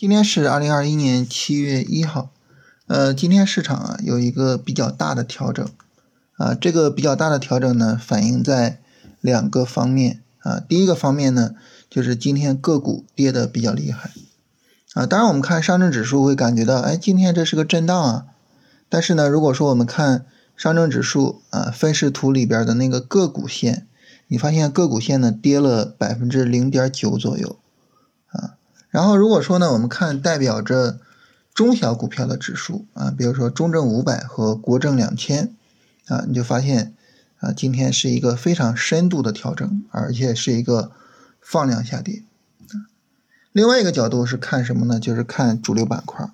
[0.00, 2.30] 今天是二零二一年七月一号，
[2.86, 5.68] 呃，今天市场啊有一个比较大的调整，
[6.38, 8.80] 啊，这个比较大的调整呢反映在
[9.20, 10.22] 两个方面。
[10.38, 11.54] 啊，第一个方面呢
[11.90, 14.10] 就是今天个股跌的比较厉害，
[14.94, 18.24] 啊，当然我们看上证指数会感觉到，哎，今天这是个震荡啊，
[18.88, 20.24] 但是呢，如果说我们看
[20.56, 23.86] 上证指数啊分时图里边的那个个股线，
[24.28, 27.58] 你发现个股线呢跌了百分之零点九左右。
[28.90, 30.98] 然后如果说呢，我们看代表着
[31.54, 35.54] 中小股票的指数啊，比如说中证五百和国证两千
[36.06, 36.94] 啊，你就发现
[37.38, 40.90] 啊，今天是一个非常深度的调整，而且是一个
[41.40, 42.22] 放量下跌。
[43.52, 45.00] 另外一个角度是看什么呢？
[45.00, 46.28] 就是看主流板块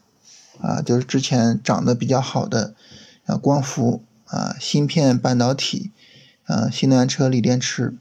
[0.60, 2.74] 啊，就是之前涨得比较好的
[3.24, 5.92] 啊，光伏啊，芯片半导体
[6.44, 7.94] 啊，新能源车锂电池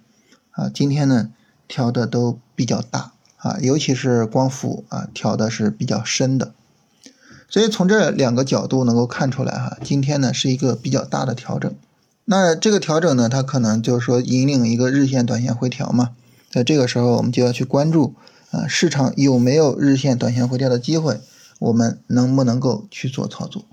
[0.51, 1.31] 啊，今天呢
[1.67, 3.14] 调的都比较大。
[3.45, 6.51] 啊，尤其是光伏啊，调的是比较深的，
[7.47, 11.71] 所以从这两个角度能够看出来哈，今天呢是一个比较大的调整。
[12.23, 16.09] 那这个调整呢，它可能就是说引领一个日线、短线回调嘛。
[16.49, 18.15] 在这个时候，我们就要去关注
[18.49, 21.21] 啊，市场有没有日线、短线回调的机会，
[21.59, 23.63] 我们能不能够去做操作？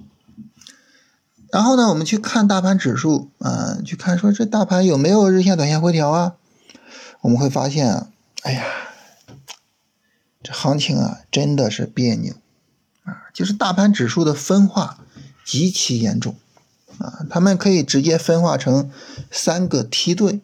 [1.50, 6.34] 然后呢，我们去看大盘指数啊，去看说这大盘有没有日线、短线回调啊？
[7.22, 8.08] 我们会发现啊，
[8.42, 8.62] 哎呀。
[10.42, 12.34] 这行情啊，真的是别扭
[13.04, 13.28] 啊！
[13.32, 14.98] 就是大盘指数的分化
[15.44, 16.34] 极其严重
[16.98, 18.90] 啊，他们可以直接分化成
[19.30, 20.40] 三个梯队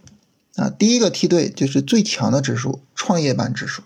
[0.56, 0.70] 啊。
[0.70, 3.82] 第一个梯队就是最强的指数——创业板指数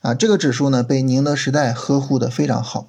[0.00, 0.14] 啊。
[0.14, 2.88] 这个指数呢，被宁德时代呵护的非常好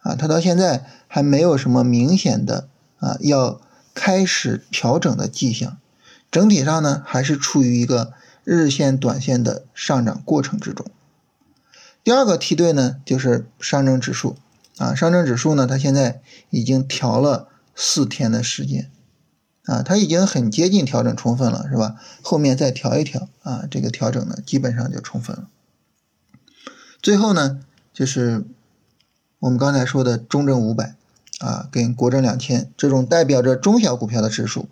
[0.00, 3.60] 啊，它到现在还没有什么明显的啊要
[3.94, 5.78] 开始调整的迹象，
[6.30, 8.12] 整体上呢，还是处于一个
[8.44, 10.86] 日线、短线的上涨过程之中。
[12.04, 14.36] 第二个梯队呢，就是上证指数
[14.78, 16.20] 啊，上证指数呢，它现在
[16.50, 18.90] 已经调了四天的时间
[19.66, 21.94] 啊，它已经很接近调整充分了，是吧？
[22.20, 25.48] 后面再调一调啊，这个调整呢，基本上就充分了。
[27.00, 27.60] 最后呢，
[27.92, 28.44] 就是
[29.38, 30.96] 我们刚才说的中证五百
[31.38, 34.68] 啊，跟国证两千这种代表着中小股票的指数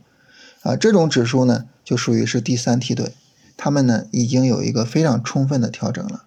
[0.62, 3.14] 啊，这种指数呢，就属于是第三梯队，
[3.56, 6.24] 他们呢，已经有一个非常充分的调整了。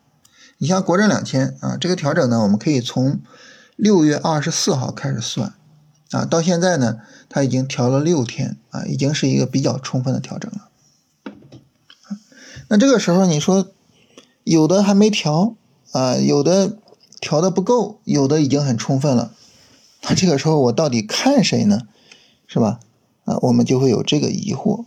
[0.64, 3.20] 你像国证两千啊，这个调整呢，我们可以从
[3.76, 5.54] 六月二十四号开始算
[6.12, 10.70] 啊，到现在呢，它已经调了六天啊，已经是一个比较充分的调整了。
[12.70, 13.74] 那这个时候你说
[14.46, 15.58] 有的还没调
[15.92, 16.78] 啊，有的
[17.20, 19.34] 调的不够，有的已经很充分了，
[20.04, 21.82] 那这个时候我到底看谁呢？
[22.48, 22.80] 是吧？
[23.26, 24.86] 啊，我们就会有这个疑惑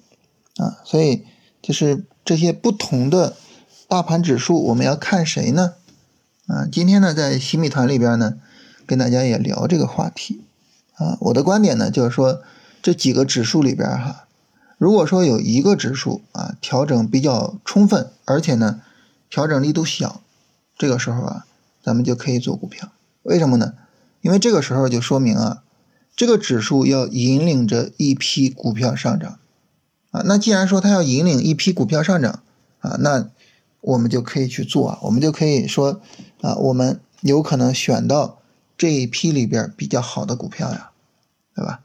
[0.56, 1.26] 啊，所以
[1.60, 3.37] 就是这些不同的。
[3.88, 5.74] 大盘指数我们要看谁呢？
[6.48, 8.34] 啊，今天呢在新米团里边呢，
[8.84, 10.42] 跟大家也聊这个话题
[10.94, 11.16] 啊。
[11.20, 12.42] 我的观点呢就是说，
[12.82, 14.26] 这几个指数里边哈，
[14.76, 18.82] 如果说有一个指数啊调整比较充分，而且呢
[19.30, 20.20] 调整力度小，
[20.76, 21.46] 这个时候啊
[21.80, 22.91] 咱们就可以做股票。
[23.22, 23.75] 为什么呢？
[24.20, 25.62] 因为这个时候就说明啊，
[26.16, 29.38] 这个指数要引领着一批股票上涨
[30.10, 30.22] 啊。
[30.25, 32.42] 那既然说它要引领一批股票上涨
[32.80, 33.30] 啊，那
[33.86, 36.00] 我们就可以去做啊，我们就可以说
[36.41, 38.41] 啊，我们有可能选到
[38.76, 40.91] 这一批里边比较好的股票呀，
[41.54, 41.82] 对吧？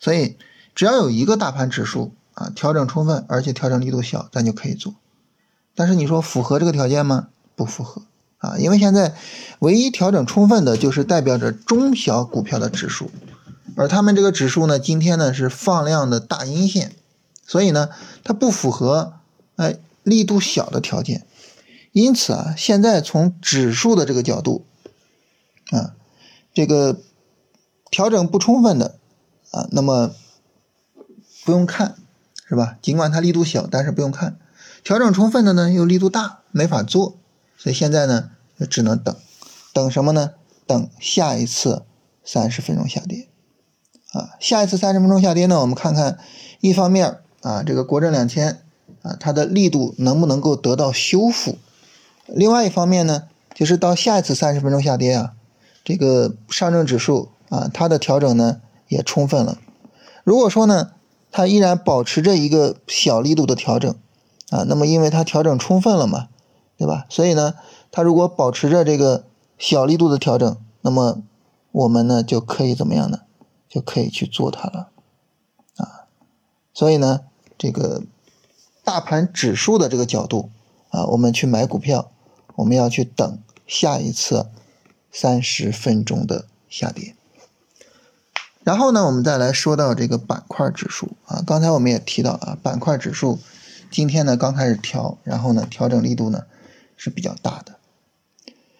[0.00, 0.38] 所以
[0.74, 4.94] 只要有一个大盘指数啊调整充分，而且调整力度小，咱就可以做。
[5.74, 7.28] 但是你说符合这个条件吗？
[7.54, 8.00] 不符合
[8.38, 9.14] 啊，因为现在
[9.58, 13.10] 唯一调整充分的就是代表着中小股票的指数，
[13.76, 16.92] 而他们这个指数呢，今天呢是放量的大阴线，
[17.46, 17.90] 所以呢
[18.24, 19.12] 它不符合
[19.56, 21.26] 哎力度小的条件。
[21.92, 24.64] 因此啊，现在从指数的这个角度，
[25.70, 25.94] 啊，
[26.54, 26.98] 这个
[27.90, 28.98] 调整不充分的
[29.50, 30.14] 啊，那么
[31.44, 31.96] 不用看，
[32.48, 32.78] 是吧？
[32.80, 34.38] 尽管它力度小，但是不用看。
[34.82, 37.16] 调整充分的呢，又力度大，没法做。
[37.56, 39.14] 所以现在呢，就只能等，
[39.74, 40.30] 等什么呢？
[40.66, 41.82] 等下一次
[42.24, 43.28] 三十分钟下跌。
[44.12, 46.18] 啊，下一次三十分钟下跌呢，我们看看，
[46.60, 48.62] 一方面啊，这个国证两千
[49.02, 51.58] 啊，它的力度能不能够得到修复？
[52.26, 53.24] 另外一方面呢，
[53.54, 55.34] 就是到下一次三十分钟下跌啊，
[55.84, 59.58] 这个上证指数啊，它的调整呢也充分了。
[60.24, 60.92] 如果说呢，
[61.30, 63.92] 它依然保持着一个小力度的调整
[64.50, 66.28] 啊，那么因为它调整充分了嘛，
[66.76, 67.06] 对吧？
[67.08, 67.54] 所以呢，
[67.90, 69.24] 它如果保持着这个
[69.58, 71.22] 小力度的调整，那么
[71.72, 73.20] 我们呢就可以怎么样呢？
[73.68, 74.90] 就可以去做它了
[75.76, 76.06] 啊。
[76.72, 77.20] 所以呢，
[77.58, 78.02] 这个
[78.84, 80.50] 大盘指数的这个角度
[80.92, 82.08] 啊，我们去买股票。
[82.54, 84.46] 我们要去等下一次
[85.10, 87.14] 三十分钟的下跌。
[88.62, 93.38] 然后呢，我们再来说到这个板块指数啊，刚才我们也提到啊，板块指数
[93.90, 96.44] 今天呢刚开始调，然后呢调整力度呢
[96.94, 97.76] 是比较大的。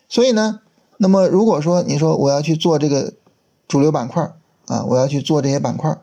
[0.07, 0.61] 所以呢，
[0.99, 3.15] 那么如果说你说我要去做这个
[3.67, 4.35] 主流板块
[4.67, 5.99] 啊，我要去做这些板块，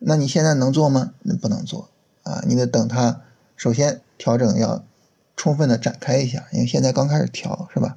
[0.00, 1.14] 那你现在能做吗？
[1.22, 1.88] 那不能做
[2.24, 3.22] 啊，你得等它
[3.56, 4.84] 首先调整要
[5.36, 7.96] 充分的展开一下，因为现在刚开始调是吧？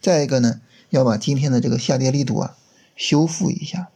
[0.00, 2.56] 再一个呢，要把今天的这个下跌力度啊
[2.96, 3.88] 修复一下。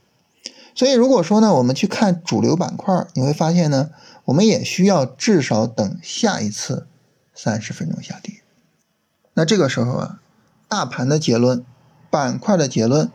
[0.74, 3.90] 所以，如果说呢，我们去看主流板块，你会发现呢，
[4.24, 6.86] 我们也需要至少等下一次
[7.34, 8.36] 三十分钟下跌。
[9.34, 10.20] 那这个时候啊，
[10.68, 11.62] 大盘的结论、
[12.10, 13.10] 板块的结论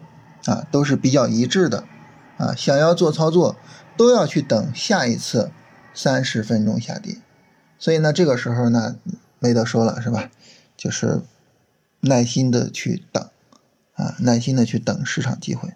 [0.46, 1.84] 啊，都是比较一致的
[2.38, 2.54] 啊。
[2.56, 3.56] 想要做操作，
[3.98, 5.52] 都要去等下一次
[5.96, 7.18] 三十分钟下跌。
[7.80, 8.98] 所以呢，这个时候呢，
[9.40, 10.30] 没得说了，是吧？
[10.76, 11.22] 就是
[12.02, 13.30] 耐心的去等
[13.96, 15.70] 啊，耐心的去等市场机会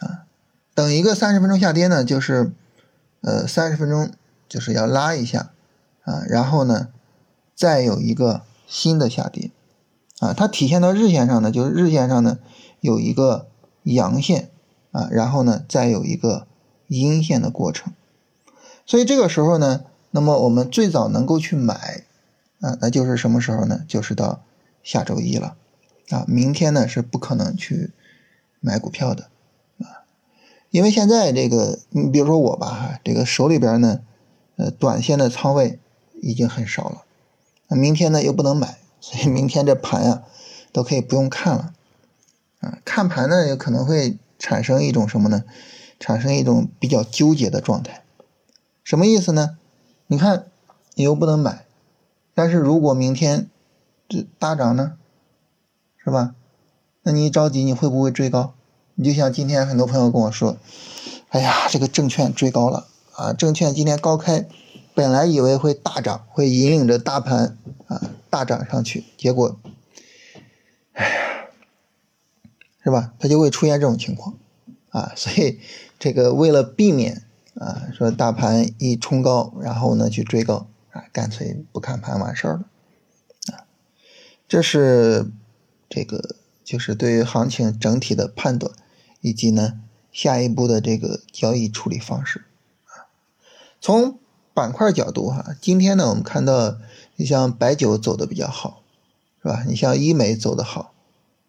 [0.00, 0.24] 啊。
[0.74, 2.52] 等一个三十分钟下跌呢，就是，
[3.22, 4.10] 呃，三十分钟
[4.48, 5.52] 就是要拉一下，
[6.02, 6.88] 啊，然后呢，
[7.54, 9.50] 再有一个新的下跌，
[10.18, 12.38] 啊，它体现到日线上呢，就是日线上呢
[12.80, 13.46] 有一个
[13.84, 14.50] 阳线，
[14.92, 16.46] 啊，然后呢再有一个
[16.88, 17.94] 阴线的过程，
[18.84, 21.95] 所以这个时候呢，那么我们最早能够去买，
[22.60, 23.84] 啊，那就是什么时候呢？
[23.86, 24.42] 就是到
[24.82, 25.56] 下周一了，
[26.10, 27.90] 啊，明天呢是不可能去
[28.60, 29.24] 买股票的。
[29.78, 30.04] 啊
[30.70, 34.00] 因为现在这个，你比如说我吧，这个手里边呢，
[34.56, 35.78] 呃，短线的仓位
[36.20, 37.04] 已经很少了，
[37.68, 40.22] 那明天呢又不能买，所以明天这盘呀，
[40.72, 41.72] 都可以不用看了，
[42.60, 45.44] 啊，看盘呢有可能会产生一种什么呢？
[45.98, 48.02] 产生一种比较纠结的状态，
[48.84, 49.56] 什么意思呢？
[50.08, 50.46] 你看
[50.94, 51.64] 你又不能买，
[52.36, 53.48] 但是如果明天
[54.10, 54.98] 这大涨呢，
[55.96, 56.34] 是吧？
[57.02, 58.52] 那你一着急，你会不会追高？
[58.94, 60.58] 你就像今天很多朋友跟我说
[61.30, 63.32] ：“哎呀，这个证券追高了啊！
[63.32, 64.46] 证券今天高开，
[64.94, 67.56] 本来以为会大涨，会引领着大盘
[67.86, 69.58] 啊大涨上去，结果，
[70.92, 71.48] 哎呀，
[72.84, 73.14] 是吧？
[73.18, 74.34] 它就会出现这种情况
[74.90, 75.12] 啊！
[75.16, 75.58] 所以
[75.98, 77.22] 这个为了避免
[77.54, 80.66] 啊，说大盘一冲高，然后呢去追高
[80.96, 82.64] 啊，干脆不看盘完事儿了
[83.52, 83.66] 啊！
[84.48, 85.30] 这是
[85.88, 88.72] 这个就是对于行情整体的判断。”
[89.22, 89.80] 以及呢，
[90.12, 92.44] 下一步的这个交易处理方式
[92.84, 93.10] 啊，
[93.80, 94.20] 从
[94.54, 96.76] 板块角度哈，今天呢我们看到，
[97.16, 98.84] 你像白酒走的比较好，
[99.42, 99.64] 是吧？
[99.66, 100.94] 你像医美走的好，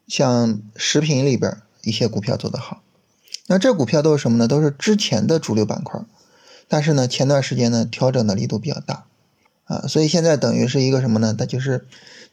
[0.08, 2.82] 像食品里边一些股票走的好，
[3.46, 4.48] 那这股票都是什么呢？
[4.48, 6.02] 都是之前的主流板块，
[6.68, 9.06] 但是呢前段时间呢调整的力度比较大
[9.68, 11.36] 啊，所以现在等于是一个什么呢？
[11.38, 11.86] 它就是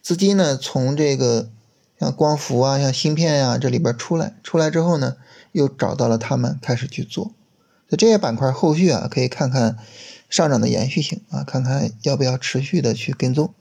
[0.02, 1.50] 资金呢从这个
[2.00, 5.16] 像光伏啊、像芯片呀这里边出来，出来之后呢。
[5.54, 7.26] 又找到了他们开始去做，
[7.88, 9.78] 所以这些板块后续啊，可以看看
[10.28, 13.54] 上涨的延续性啊，看看要不要持续的去跟踪。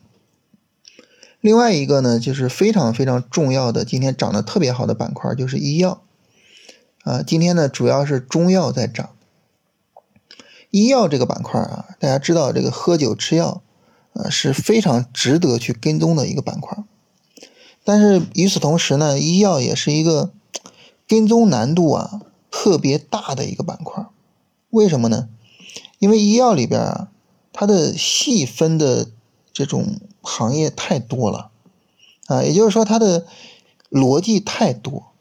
[1.40, 6.02] 另外一个呢，就是非常非常重要的，今天涨得特别好的板块就是医药
[7.04, 9.12] 啊，今天呢主要是中药在涨。
[10.74, 13.62] 医药这个板块啊，大家知道这个喝酒吃药
[14.14, 16.84] 啊是非常值得去跟踪的一个板块，
[17.84, 20.32] 但是与此同时呢，医药也是一个。
[21.06, 24.06] 跟踪难度啊特别大的一个板块，
[24.70, 25.28] 为什么呢？
[26.00, 27.10] 因为医药里边啊，
[27.52, 29.10] 它的细分的
[29.52, 31.52] 这种行业太多了
[32.28, 33.28] 啊，也就是说它的
[33.92, 35.12] 逻辑太多，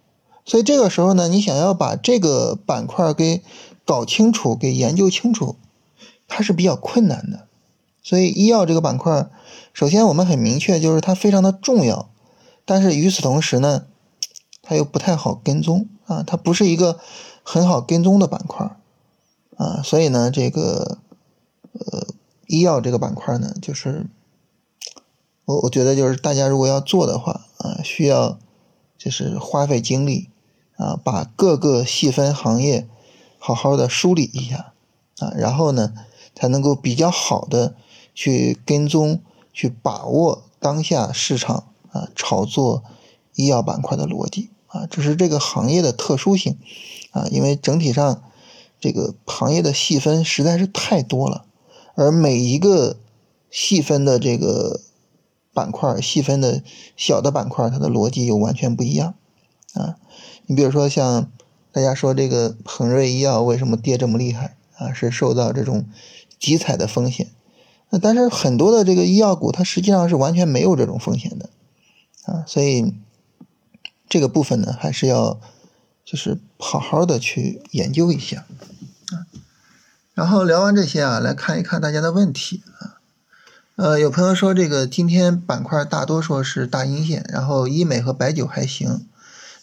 [0.47, 3.43] 所以这个时候呢，你想要把这个板块给
[3.93, 5.57] 搞清楚、给研究清楚，
[6.27, 7.47] 它是比较困难的。
[8.03, 9.29] 所以医药这个板块，
[9.75, 12.09] 首先我们很明确，就是它非常的重要，
[12.65, 13.85] 但是与此同时呢。
[14.65, 17.01] 它又不太好跟踪啊，它不是一个
[17.43, 18.77] 很好跟踪的板块
[19.57, 20.99] 啊，所以呢，这个
[21.73, 22.07] 呃
[22.47, 24.07] 医药这个板块呢，就是
[25.45, 28.39] 我我觉得就是大家如果要做的话啊，需要
[28.97, 30.29] 就是花费精力
[30.77, 32.87] 啊，把各个细分行业
[33.45, 34.73] 好好的梳理一下
[35.19, 35.93] 啊，然后呢，
[36.33, 37.75] 才能够比较好的
[38.15, 39.21] 去跟踪、
[39.53, 42.85] 去把握当下市场啊炒作
[43.35, 44.51] 医药板块的逻辑。
[44.69, 46.57] 啊，这是这个行业的特殊性，
[47.11, 48.23] 啊，因为整体上
[48.81, 51.45] 这个行业的细分实在是太多了，
[51.95, 52.97] 而每一个
[53.51, 54.81] 细分的这个
[55.53, 56.63] 板块、细分的
[56.97, 59.15] 小的板块，它的逻辑又完全不一样，
[59.75, 59.97] 啊，
[60.47, 61.31] 你比如说像
[61.73, 64.93] 大家说这个恒瑞医药为什么跌这么厉害啊？
[64.93, 65.87] 是受到这种
[66.39, 67.29] 集采的风险，
[67.91, 71.51] 那但是很多的这个医药股它实际上是完全没有这种风险的，
[72.27, 72.95] 啊，所以。
[74.09, 75.41] 这个部分呢，还是要
[76.05, 78.45] 就是好好的去研究一下
[79.07, 79.25] 啊。
[80.13, 83.01] 然后聊完这些啊，来看一看大家的问题啊。
[83.77, 89.07] 呃，有朋友说这个今天板块大多数是大阴线，然后医美和白酒还行，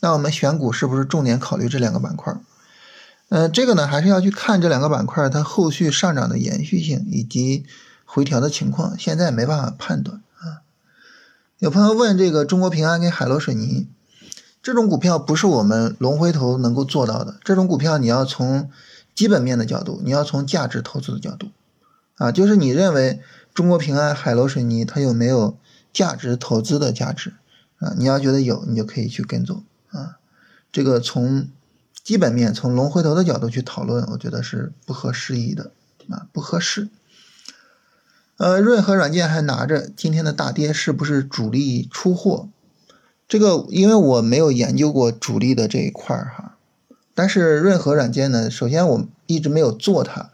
[0.01, 2.33] 那我们选股是不是重点考虑这两个板块？
[3.29, 7.65] 呃，这个呢还是要去看这两个板块它后续上涨的延续性以及
[8.05, 10.65] 回调的情况，现在没办法判断啊。
[11.59, 13.87] 有朋友问这个中国平安跟海螺水泥
[14.63, 18.71] 这种股票不是我们龙回头能够做到的，这种股票你要从
[19.13, 21.49] 基本面的角度，你要从价值投资的角度
[22.15, 23.21] 啊，就是你认为
[23.53, 25.57] 中国平安、海螺水泥它有没有
[25.93, 27.33] 价值投资的价值
[27.77, 27.93] 啊？
[27.97, 30.17] 你要觉得有，你就可以去跟踪啊。
[30.71, 31.49] 这个从。
[32.01, 35.71] 基本面从龙回头的角度去讨论，我觉得是不合时宜的
[36.09, 36.87] 啊，不合适。
[38.37, 42.47] 呃，润和软件还拿着，今天的大跌是不是主力出货？
[43.27, 46.57] 这个因为我没有研究过主力的这一块儿哈。
[47.13, 50.31] 但是润和软件呢，首先我一直没有做它，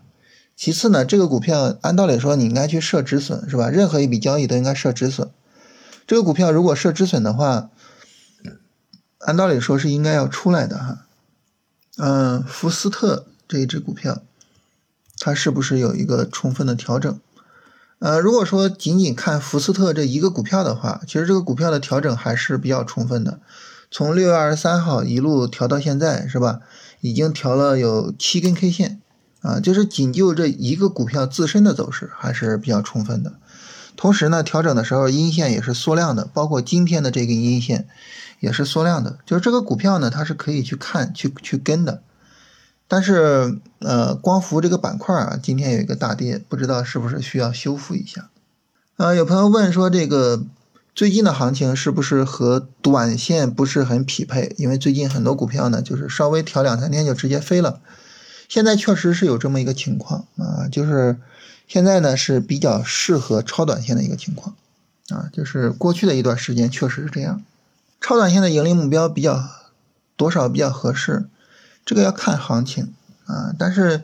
[0.55, 3.69] 其次呢，这个股票按道理说你应该去设止损是吧？
[3.69, 5.29] 任何一笔交易都应该设止损。
[6.07, 7.69] 这个股票如果设止损的话，
[9.25, 11.05] 按道理说是应该要出来的哈。
[11.97, 14.21] 嗯，福斯特这一只股票，
[15.19, 17.19] 它是不是有一个充分的调整？
[17.99, 23.39] 呃，如果说仅仅看福斯特这一个股票的话，其实这个股票的调整还是比较充分的。
[23.89, 26.59] 从六月二十三号一路调到现在，是吧？
[27.01, 29.01] 已经调了有七根 K 线
[29.41, 33.33] 啊，就是仅就这一个股票自身的走势还是比较充分的。
[33.95, 37.87] 同时呢，调整的时候阴线也是缩量的，包括今天的这根阴线。
[38.41, 42.03] 也是缩量的，就是这个股票呢，它是可以去看、去去跟的。
[42.87, 48.29] 但是，呃，光伏这个板块啊，今天有一个大跌，不知道是不是需要修复一下。
[48.97, 50.43] 呃，有朋友问说，这个
[50.93, 54.53] 最近的行情是不是和短线不是很匹配？
[54.57, 57.79] 因为最近很多股票呢，就是稍微调两三天就直接飞了。
[58.49, 61.17] 现在确实是有这么一个情况啊，就是
[61.67, 64.55] 现在呢是比较适合超短线的一个情况
[65.09, 67.43] 啊，就是过去的一段时间确实是这样。
[68.01, 69.43] 超短线的盈利目标比较
[70.15, 71.25] 多少比较合适，
[71.83, 72.93] 这个要看行情
[73.25, 73.53] 啊。
[73.57, 74.03] 但是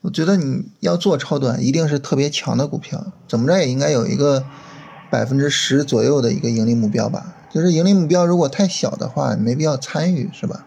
[0.00, 4.44] 我觉得你要做超短，一定是特别强的股票，怎么着也应该有一个
[5.10, 7.34] 百分之十左右的一个盈利目标吧。
[7.50, 10.64] 就是盈利目标如果太小的话，没必要参与，是吧？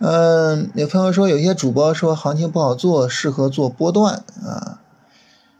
[0.00, 4.80] 嗯，有朋友说有些主播说行情不好做，适合做波段啊。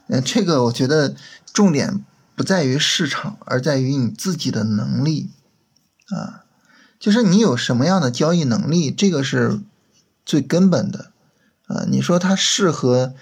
[0.07, 1.15] 嗯，这个我觉得
[1.53, 2.03] 重点
[2.35, 5.29] 不在于市场，而在于你自己的能力
[6.07, 6.41] 啊。
[6.97, 9.59] 就是你有什么样的交易能力，这个是
[10.25, 11.11] 最根本的，
[11.67, 13.13] 啊，你说它适合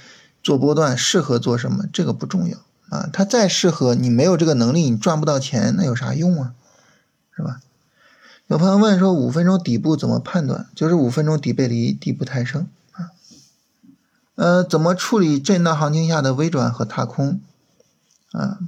[0.41, 2.59] 做波段，适合做什么，这个不重要
[2.89, 6.53] 啊，它再适合你没有这个能力，你赚不到钱，那有啥用啊，
[7.35, 7.59] 是吧？
[8.47, 10.67] 有朋友问说五分钟底部怎么判断？
[10.75, 12.67] 就是五分钟底背离，底部抬升，
[14.35, 17.39] 呃，怎么处理震荡行情下的微转和踏空
[18.31, 18.59] 啊？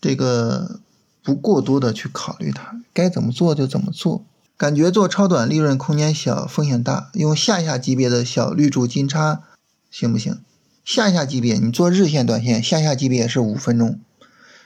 [0.00, 0.80] 这个
[1.22, 4.24] 不过多的去考虑它，该怎么做就怎么做。
[4.56, 9.42] 感觉做超短利润空间小，风险大，用下下级别的小绿柱金叉
[9.90, 10.40] 行不行？
[10.84, 14.00] 下下级别你做日线、短线，下下级别是五分钟，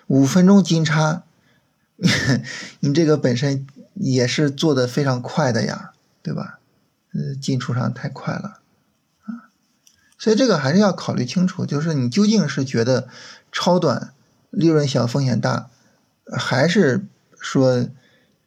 [0.07, 1.25] 五分钟金叉，
[2.81, 5.93] 你这个本身也是做的非常快的呀，
[6.23, 6.59] 对吧？
[7.13, 8.61] 呃，进出上太快了，
[10.25, 13.09] 所以这个还是要考虑清楚，就是你究竟是觉得
[13.53, 14.15] 超短
[14.49, 15.69] 利润小、风险大，
[16.33, 17.05] 还是
[17.39, 17.87] 说？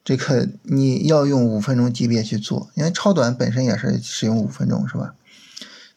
[0.02, 5.14] 这个你要用五分钟级别去做，因为超短本身也是使用五分钟，是吧？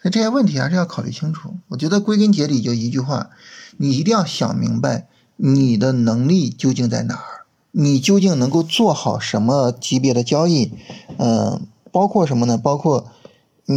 [0.02, 1.56] 所以这些问题还是要考虑清楚。
[1.70, 3.32] 我觉得归根结底就一句话，
[3.78, 5.08] 你一定要想明白
[5.38, 10.74] 你的能力究竟在哪儿，你究竟能够做好什么级别的交易？
[11.18, 12.58] 嗯，包括什么呢？
[12.58, 13.10] 包括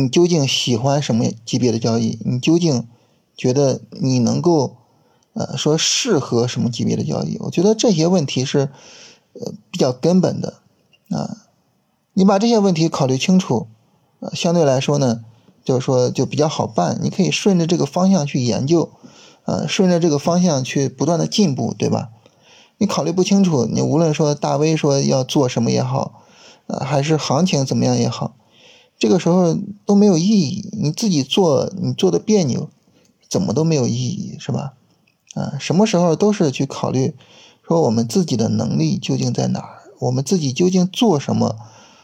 [0.02, 2.18] 你究竟喜欢什么级别的交易？
[2.24, 2.86] 你究竟
[3.36, 4.76] 觉得你能够
[5.32, 7.36] 呃说适合什么级别的交易？
[7.40, 8.70] 我觉得这些问题是。
[9.36, 10.60] 呃，比较根本的
[11.10, 11.38] 啊，
[12.12, 13.66] 你把这些问题考虑清楚，
[14.20, 15.24] 呃，相对来说呢，
[15.64, 16.96] 就是说就比较好办。
[17.02, 18.92] 你可以顺着这个方向去研究，
[19.44, 22.10] 呃，顺着这个方向去不断的进步，对吧？
[22.78, 26.22] 你考虑不清楚，你无论说大 V 说要做什么也好，
[26.68, 28.36] 呃，还是行情怎么样也好，
[28.98, 30.68] 这个时候都没有意义。
[30.72, 32.68] 你自己做，你做的别扭，
[33.28, 34.74] 怎么都没有意义，是吧？
[35.34, 37.14] 啊，什么时候都是去考虑。
[37.66, 39.82] 说我们自己的能力究竟在哪儿？
[40.00, 41.56] 我们自己究竟做什么？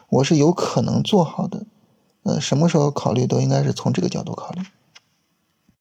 [0.09, 1.65] 我是有可能做好的。
[2.23, 4.63] 呃，什么时候考虑都应该是从这个角度考虑。